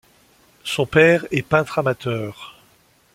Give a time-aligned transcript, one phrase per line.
[0.63, 2.55] Son père est peintre amateur.